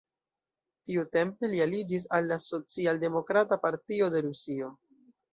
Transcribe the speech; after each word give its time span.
Tiutempe 0.89 1.49
li 1.51 1.59
aliĝis 1.65 2.07
al 2.17 2.29
la 2.31 2.37
Socialdemokrata 2.45 3.59
Partio 3.67 4.09
de 4.15 4.23
Rusio. 4.29 4.71